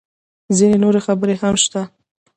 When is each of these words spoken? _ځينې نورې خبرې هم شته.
_ځينې 0.57 0.77
نورې 0.83 1.01
خبرې 1.07 1.35
هم 1.41 1.55
شته. 1.63 1.81